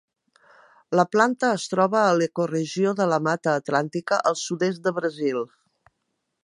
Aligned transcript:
La 0.99 1.03
planta 1.15 1.49
es 1.57 1.65
troba 1.73 1.99
a 2.05 2.15
l'ecoregió 2.21 2.95
de 3.01 3.07
la 3.13 3.21
Mata 3.29 3.55
Atlàntica, 3.63 4.21
al 4.31 4.39
sud-est 4.47 4.85
de 4.89 4.97
Brasil. 5.01 5.45